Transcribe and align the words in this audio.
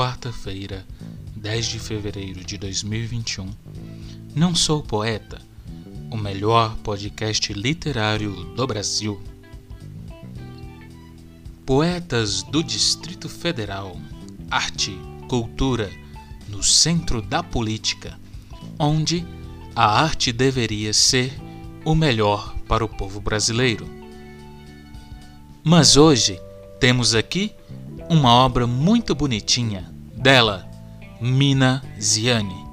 quarta-feira, 0.00 0.86
10 1.36 1.66
de 1.66 1.78
fevereiro 1.78 2.42
de 2.42 2.56
2021. 2.56 3.50
Não 4.34 4.54
sou 4.54 4.82
poeta, 4.82 5.38
o 6.10 6.16
melhor 6.16 6.74
podcast 6.76 7.52
literário 7.52 8.32
do 8.56 8.66
Brasil. 8.66 9.20
Poetas 11.66 12.42
do 12.44 12.64
Distrito 12.64 13.28
Federal, 13.28 14.00
arte, 14.50 14.98
cultura, 15.28 15.90
no 16.48 16.62
centro 16.62 17.20
da 17.20 17.42
política, 17.42 18.18
onde 18.78 19.22
a 19.76 19.84
arte 19.84 20.32
deveria 20.32 20.94
ser 20.94 21.30
o 21.84 21.94
melhor 21.94 22.56
para 22.66 22.82
o 22.82 22.88
povo 22.88 23.20
brasileiro. 23.20 23.86
Mas 25.62 25.98
hoje 25.98 26.40
temos 26.80 27.14
aqui 27.14 27.52
uma 28.10 28.34
obra 28.34 28.66
muito 28.66 29.14
bonitinha 29.14 29.88
dela, 30.16 30.68
Mina 31.20 31.80
Ziane, 32.00 32.66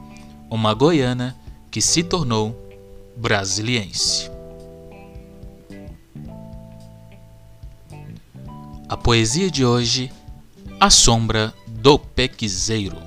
uma 0.50 0.74
goiana 0.74 1.38
que 1.70 1.80
se 1.80 2.02
tornou 2.02 2.58
brasiliense. 3.16 4.32
A 8.90 8.98
poesia 8.98 9.52
de 9.52 9.64
hoje, 9.64 10.12
A 10.80 10.90
Sombra 10.90 11.54
do 11.68 12.00
Pequizeiro. 12.00 12.98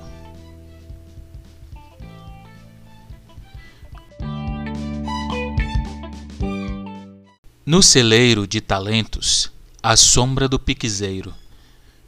No 7.65 7.83
celeiro 7.83 8.47
de 8.47 8.61
talentos, 8.61 9.51
a 9.83 9.97
sombra 9.97 10.47
do 10.47 10.57
piquezeiro. 10.57 11.33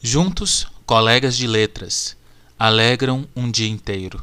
Juntos, 0.06 0.68
colegas 0.86 1.38
de 1.38 1.48
letras, 1.48 2.18
alegram 2.59 3.26
um 3.34 3.50
dia 3.50 3.70
inteiro. 3.70 4.22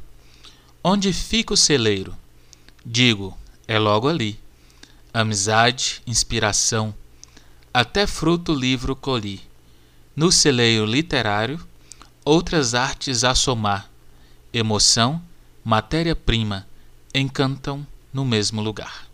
Onde 0.84 1.10
fica 1.10 1.54
o 1.54 1.56
celeiro? 1.56 2.14
Digo, 2.84 3.34
é 3.66 3.78
logo 3.78 4.06
ali. 4.06 4.38
Amizade, 5.10 6.02
inspiração, 6.06 6.94
até 7.72 8.06
fruto 8.06 8.52
livro 8.52 8.94
colhi. 8.94 9.40
No 10.14 10.30
celeiro 10.30 10.84
literário, 10.84 11.58
outras 12.26 12.74
artes 12.74 13.24
a 13.24 13.34
somar. 13.34 13.88
Emoção, 14.52 15.22
matéria-prima, 15.64 16.68
encantam 17.14 17.86
no 18.12 18.26
mesmo 18.26 18.60
lugar. 18.60 19.09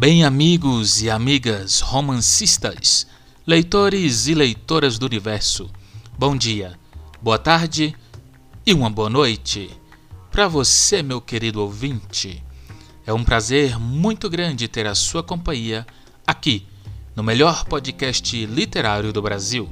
Bem, 0.00 0.22
amigos 0.22 1.02
e 1.02 1.10
amigas 1.10 1.80
romancistas, 1.80 3.04
leitores 3.44 4.28
e 4.28 4.34
leitoras 4.34 4.96
do 4.96 5.04
universo, 5.04 5.68
bom 6.16 6.36
dia, 6.36 6.78
boa 7.20 7.36
tarde 7.36 7.96
e 8.64 8.72
uma 8.72 8.88
boa 8.88 9.10
noite. 9.10 9.68
Para 10.30 10.46
você, 10.46 11.02
meu 11.02 11.20
querido 11.20 11.60
ouvinte, 11.60 12.44
é 13.04 13.12
um 13.12 13.24
prazer 13.24 13.76
muito 13.76 14.30
grande 14.30 14.68
ter 14.68 14.86
a 14.86 14.94
sua 14.94 15.20
companhia 15.20 15.84
aqui 16.24 16.64
no 17.16 17.24
melhor 17.24 17.64
podcast 17.64 18.46
literário 18.46 19.12
do 19.12 19.20
Brasil. 19.20 19.68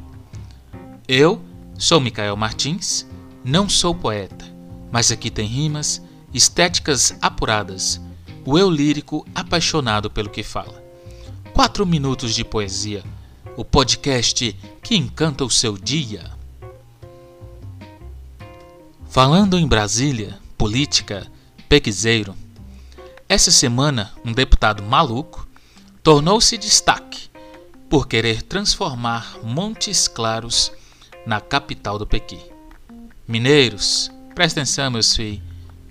Eu 1.07 1.41
sou 1.79 2.01
Micael 2.01 2.37
Martins, 2.37 3.07
não 3.45 3.69
sou 3.69 3.95
poeta, 3.95 4.45
mas 4.91 5.13
aqui 5.13 5.31
tem 5.31 5.47
rimas, 5.47 6.03
estéticas 6.35 7.17
apuradas 7.23 8.05
o 8.47 8.57
eu 8.57 8.71
lírico 8.71 9.27
apaixonado 9.35 10.09
pelo 10.09 10.31
que 10.31 10.45
fala. 10.45 10.81
Quatro 11.53 11.85
minutos 11.85 12.33
de 12.33 12.45
poesia, 12.45 13.03
o 13.57 13.65
podcast 13.65 14.53
que 14.81 14.97
encanta 14.97 15.45
o 15.45 15.51
seu 15.51 15.77
dia. 15.77 16.31
Falando 19.09 19.59
em 19.59 19.67
Brasília, 19.67 20.39
política, 20.57 21.27
pequizeiro, 21.69 22.37
essa 23.29 23.51
semana 23.51 24.13
um 24.25 24.33
deputado 24.33 24.81
maluco 24.81 25.49
tornou-se 26.01 26.57
destaque 26.57 27.29
por 27.91 28.07
querer 28.07 28.43
transformar 28.43 29.39
Montes 29.43 30.07
Claros 30.07 30.71
na 31.27 31.41
capital 31.41 31.99
do 31.99 32.07
Pequi. 32.07 32.39
Mineiros, 33.27 34.09
presta 34.37 34.61
atenção, 34.61 34.93
meus 34.93 35.17
filhos, 35.17 35.43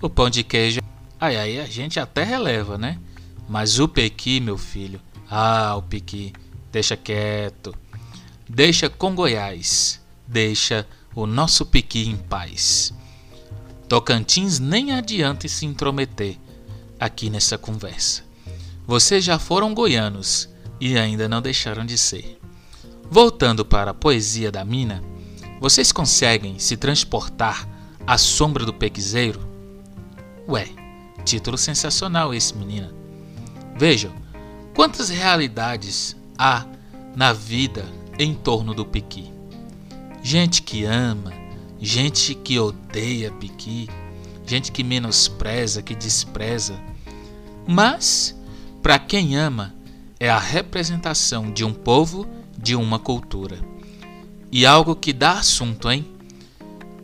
o 0.02 0.10
pão 0.10 0.30
de 0.30 0.42
queijo 0.42 0.80
Aí, 1.20 1.38
aí 1.38 1.60
a 1.60 1.66
gente 1.66 2.00
até 2.00 2.24
releva, 2.24 2.78
né? 2.78 3.00
Mas 3.48 3.80
o 3.80 3.88
Pequi, 3.88 4.40
meu 4.40 4.58
filho, 4.58 5.00
ah, 5.30 5.76
o 5.78 5.82
Pequi, 5.82 6.34
deixa 6.72 6.98
quieto. 6.98 7.76
Deixa 8.48 8.90
com 8.90 9.16
Goiás, 9.16 10.02
deixa 10.28 10.86
o 11.16 11.26
nosso 11.26 11.66
Pequi 11.66 12.08
em 12.10 12.18
paz. 12.18 12.94
Tocantins 13.88 14.60
nem 14.60 14.92
adianta 14.92 15.48
se 15.48 15.66
intrometer 15.66 16.38
aqui 17.00 17.30
nessa 17.30 17.58
conversa. 17.58 18.24
Vocês 18.88 19.24
já 19.24 19.40
foram 19.40 19.74
goianos 19.74 20.50
e 20.80 20.98
ainda 20.98 21.30
não 21.30 21.42
deixaram 21.42 21.86
de 21.86 21.98
ser. 21.98 22.40
Voltando 23.10 23.64
para 23.64 23.92
a 23.92 23.94
poesia 23.94 24.52
da 24.52 24.66
mina, 24.66 25.04
vocês 25.60 25.92
conseguem 25.92 26.60
se 26.60 26.76
transportar 26.76 27.68
à 28.06 28.18
sombra 28.18 28.66
do 28.66 28.74
pequizeiro? 28.74 29.40
Ué, 30.48 30.68
Título 31.26 31.58
sensacional 31.58 32.36
esse, 32.36 32.56
menina. 32.56 32.94
Vejam 33.76 34.14
quantas 34.76 35.10
realidades 35.10 36.16
há 36.38 36.66
na 37.16 37.34
vida 37.34 37.84
em 38.20 38.36
torno 38.36 38.76
do 38.76 38.86
piqui. 38.86 39.34
Gente 40.22 40.62
que 40.62 40.86
ama, 40.86 41.34
gente 41.82 42.36
que 42.36 42.60
odeia 42.60 43.32
piqui, 43.32 43.90
gente 44.46 44.72
que 44.72 44.84
menospreza, 44.84 45.82
que 45.82 45.96
despreza. 45.96 46.80
Mas, 47.68 48.40
para 48.84 49.00
quem 49.00 49.36
ama, 49.36 49.74
é 50.20 50.30
a 50.30 50.38
representação 50.38 51.52
de 51.52 51.66
um 51.66 51.74
povo, 51.74 52.28
de 52.56 52.76
uma 52.76 53.00
cultura. 53.00 53.58
E 54.52 54.64
algo 54.64 54.96
que 54.96 55.12
dá 55.12 55.40
assunto, 55.40 55.90
hein? 55.92 56.06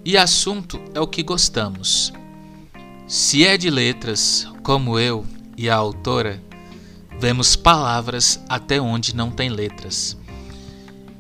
E 0.05 0.15
assunto 0.15 0.79
é 0.93 1.01
o 1.01 1.07
que 1.07 1.23
gostamos. 1.23 2.13
Se 3.11 3.45
é 3.45 3.57
de 3.57 3.69
letras, 3.69 4.47
como 4.63 4.97
eu 4.97 5.27
e 5.57 5.69
a 5.69 5.75
autora, 5.75 6.41
vemos 7.19 7.57
palavras 7.57 8.39
até 8.47 8.79
onde 8.79 9.13
não 9.13 9.29
tem 9.29 9.49
letras. 9.49 10.17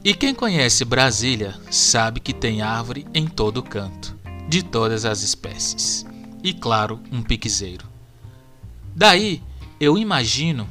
E 0.01 0.13
quem 0.13 0.33
conhece 0.33 0.85
Brasília 0.85 1.53
sabe 1.69 2.21
que 2.21 2.31
tem 2.31 2.61
árvore 2.61 3.05
em 3.13 3.27
todo 3.27 3.61
canto, 3.61 4.15
de 4.47 4.63
todas 4.63 5.03
as 5.03 5.21
espécies. 5.21 6.05
E 6.41 6.53
claro, 6.53 6.97
um 7.11 7.21
piquezeiro. 7.21 7.85
Daí 8.95 9.43
eu 9.77 9.97
imagino 9.97 10.69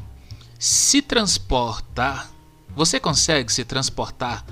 se 0.59 1.03
transportar. 1.03 2.31
Você 2.75 2.99
consegue 2.99 3.53
se 3.53 3.63
transportar 3.63 4.43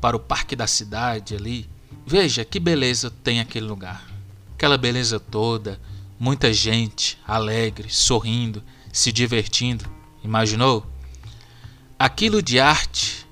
para 0.00 0.16
o 0.16 0.20
parque 0.20 0.56
da 0.56 0.66
cidade 0.66 1.36
ali? 1.36 1.68
Veja 2.06 2.46
que 2.46 2.58
beleza 2.58 3.10
tem 3.10 3.40
aquele 3.40 3.66
lugar. 3.66 4.02
Aquela 4.54 4.78
beleza 4.78 5.20
toda, 5.20 5.78
Muita 6.18 6.52
gente 6.52 7.18
alegre, 7.26 7.90
sorrindo, 7.90 8.62
se 8.92 9.10
divertindo. 9.10 9.84
Imaginou? 10.22 10.86
Aquilo 11.98 12.40
de 12.40 12.60
arte, 12.60 13.26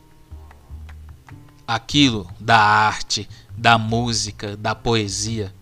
aquilo 1.66 2.28
da 2.41 2.59
arte, 2.59 3.28
da 3.56 3.79
música, 3.79 4.56
da 4.56 4.75
poesia. 4.75 5.55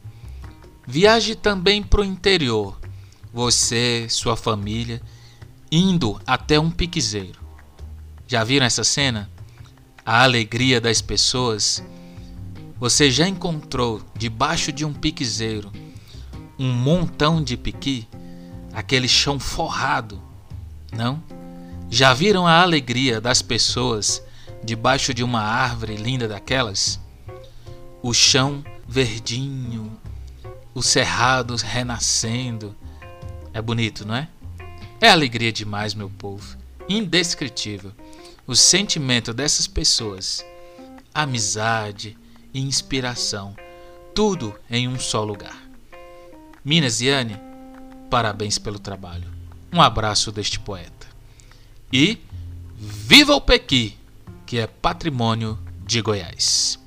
Viaje 0.87 1.34
também 1.34 1.82
para 1.82 2.00
o 2.00 2.05
interior, 2.05 2.81
você, 3.32 4.06
sua 4.08 4.37
família, 4.37 5.00
indo 5.70 6.20
até 6.26 6.58
um 6.58 6.70
piquezeiro. 6.70 7.38
Já 8.26 8.43
viram 8.43 8.66
essa 8.66 8.82
cena? 8.82 9.31
A 10.05 10.23
alegria 10.23 10.81
das 10.81 11.02
pessoas. 11.02 11.84
Você 12.78 13.11
já 13.11 13.28
encontrou 13.28 14.00
debaixo 14.16 14.73
de 14.73 14.84
um 14.84 14.93
piquezeiro 14.93 15.70
um 16.60 16.74
montão 16.74 17.42
de 17.42 17.56
piqui, 17.56 18.06
aquele 18.70 19.08
chão 19.08 19.40
forrado, 19.40 20.20
não? 20.92 21.22
Já 21.88 22.12
viram 22.12 22.46
a 22.46 22.60
alegria 22.60 23.18
das 23.18 23.40
pessoas 23.40 24.22
debaixo 24.62 25.14
de 25.14 25.24
uma 25.24 25.40
árvore 25.40 25.96
linda 25.96 26.28
daquelas? 26.28 27.00
O 28.02 28.12
chão 28.12 28.62
verdinho, 28.86 29.98
os 30.74 30.84
cerrados 30.84 31.62
renascendo. 31.62 32.76
É 33.54 33.62
bonito, 33.62 34.06
não 34.06 34.14
é? 34.14 34.28
É 35.00 35.08
alegria 35.08 35.50
demais, 35.50 35.94
meu 35.94 36.10
povo. 36.10 36.58
Indescritível. 36.86 37.92
O 38.46 38.54
sentimento 38.54 39.32
dessas 39.32 39.66
pessoas, 39.66 40.44
amizade 41.14 42.18
e 42.52 42.60
inspiração, 42.60 43.56
tudo 44.14 44.54
em 44.70 44.86
um 44.86 44.98
só 44.98 45.24
lugar. 45.24 45.69
Minas 46.64 47.00
Yane, 47.00 47.38
parabéns 48.10 48.58
pelo 48.58 48.78
trabalho. 48.78 49.30
Um 49.72 49.80
abraço 49.80 50.30
deste 50.30 50.60
poeta. 50.60 51.06
e 51.92 52.18
Viva 52.76 53.34
o 53.34 53.40
Pequi, 53.40 53.96
que 54.46 54.58
é 54.58 54.66
patrimônio 54.66 55.58
de 55.86 56.00
Goiás. 56.00 56.78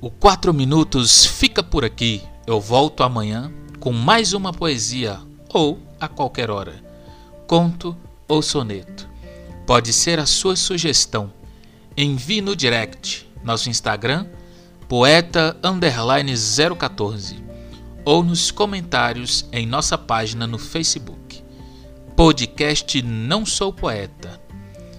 O 0.00 0.10
4 0.10 0.52
Minutos 0.52 1.24
fica 1.24 1.62
por 1.62 1.82
aqui. 1.84 2.22
Eu 2.46 2.60
volto 2.60 3.02
amanhã 3.02 3.50
com 3.80 3.90
mais 3.92 4.34
uma 4.34 4.52
poesia 4.52 5.18
ou 5.48 5.80
a 5.98 6.08
qualquer 6.08 6.50
hora. 6.50 6.84
Conto 7.46 7.96
ou 8.28 8.42
soneto. 8.42 8.93
Pode 9.66 9.92
ser 9.92 10.18
a 10.18 10.26
sua 10.26 10.56
sugestão. 10.56 11.32
Envie 11.96 12.40
no 12.40 12.56
direct, 12.56 13.30
nosso 13.42 13.70
Instagram, 13.70 14.26
poeta 14.88 15.56
014 16.78 17.42
ou 18.04 18.22
nos 18.22 18.50
comentários 18.50 19.48
em 19.52 19.66
nossa 19.66 19.96
página 19.96 20.46
no 20.46 20.58
Facebook. 20.58 21.42
Podcast 22.16 23.00
Não 23.02 23.46
Sou 23.46 23.72
Poeta. 23.72 24.40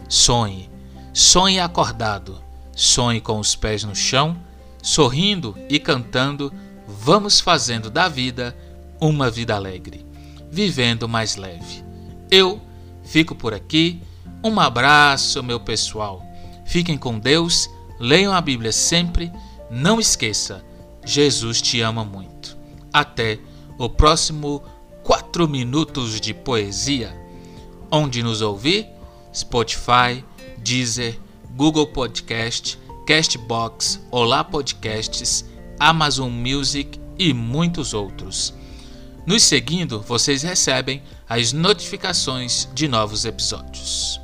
Sonhe, 0.10 0.70
sonhe 1.14 1.60
acordado, 1.60 2.42
sonhe 2.76 3.22
com 3.22 3.40
os 3.40 3.56
pés 3.56 3.84
no 3.84 3.96
chão 3.96 4.46
sorrindo 4.86 5.58
e 5.68 5.80
cantando, 5.80 6.54
vamos 6.88 7.40
fazendo 7.40 7.90
da 7.90 8.08
vida 8.08 8.56
uma 9.02 9.32
vida 9.32 9.56
alegre, 9.56 10.06
vivendo 10.52 11.10
mais 11.10 11.36
leve. 11.36 11.84
Eu 12.30 12.62
fico 13.04 13.34
por 13.34 13.52
aqui. 13.52 14.00
Um 14.46 14.60
abraço, 14.60 15.42
meu 15.42 15.60
pessoal. 15.60 16.24
Fiquem 16.68 17.00
com 17.00 17.18
Deus, 17.18 17.68
leiam 18.00 18.32
a 18.32 18.40
Bíblia 18.40 18.72
sempre. 18.72 19.32
Não 19.72 20.00
esqueça, 20.00 20.64
Jesus 21.04 21.64
te 21.64 21.82
ama 21.82 22.06
muito. 22.06 22.56
Até 22.94 23.40
o 23.76 23.90
próximo 23.90 24.62
4 25.04 25.50
minutos 25.50 26.22
de 26.22 26.32
poesia. 26.32 27.12
Onde 27.92 28.22
nos 28.22 28.44
ouvir? 28.44 28.88
Spotify, 29.34 30.24
Deezer, 30.60 31.20
Google 31.56 31.88
Podcast 31.88 32.78
Castbox, 33.08 34.00
Olá 34.12 34.44
Podcasts, 34.44 35.44
Amazon 35.80 36.30
Music 36.30 37.00
e 37.18 37.34
muitos 37.34 37.96
outros. 37.96 38.54
Nos 39.26 39.42
seguindo, 39.42 40.02
vocês 40.02 40.44
recebem 40.44 41.02
as 41.28 41.52
notificações 41.52 42.70
de 42.76 42.88
novos 42.88 43.26
episódios. 43.26 44.24